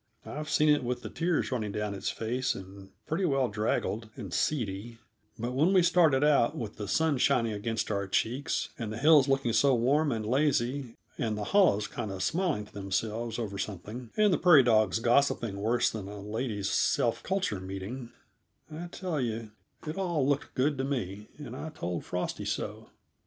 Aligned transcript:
I've 0.25 0.49
seen 0.49 0.67
it 0.69 0.83
with 0.83 1.03
the 1.03 1.11
tears 1.11 1.51
running 1.51 1.71
down 1.73 1.93
its 1.93 2.09
face, 2.09 2.55
and 2.55 2.89
pretty 3.05 3.23
well 3.23 3.49
draggled 3.49 4.09
and 4.15 4.33
seedy; 4.33 4.97
but 5.37 5.51
when 5.51 5.73
we 5.73 5.83
started 5.83 6.23
out 6.23 6.57
with 6.57 6.77
the 6.77 6.87
sun 6.87 7.19
shining 7.19 7.51
against 7.53 7.91
our 7.91 8.07
cheeks 8.07 8.69
and 8.79 8.91
the 8.91 8.97
hills 8.97 9.27
looking 9.27 9.53
so 9.53 9.75
warm 9.75 10.11
and 10.11 10.25
lazy 10.25 10.97
and 11.19 11.37
the 11.37 11.43
hollows 11.43 11.85
kind 11.85 12.09
of 12.09 12.23
smiling 12.23 12.65
to 12.65 12.73
themselves 12.73 13.37
over 13.37 13.59
something, 13.59 14.09
and 14.17 14.33
the 14.33 14.39
prairie 14.39 14.63
dogs 14.63 14.97
gossiping 14.97 15.57
worse 15.57 15.91
than 15.91 16.07
a 16.07 16.19
ladies' 16.19 16.71
self 16.71 17.21
culture 17.21 17.59
meeting, 17.59 18.09
I 18.73 18.87
tell 18.87 19.21
you, 19.21 19.51
it 19.85 19.99
all 19.99 20.27
looked 20.27 20.55
good 20.55 20.79
to 20.79 20.83
me, 20.83 21.27
and 21.37 21.55
I 21.55 21.69
told 21.69 22.05
Frosty 22.05 22.45
so. 22.45 22.89